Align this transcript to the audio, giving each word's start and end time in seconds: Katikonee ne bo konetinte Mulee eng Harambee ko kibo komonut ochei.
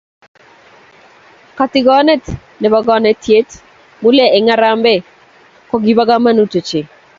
Katikonee 1.57 2.25
ne 2.59 2.67
bo 2.71 2.79
konetinte 2.87 3.57
Mulee 4.01 4.33
eng 4.37 4.49
Harambee 4.51 4.99
ko 5.69 5.75
kibo 5.83 6.03
komonut 6.09 6.53
ochei. 6.59 6.85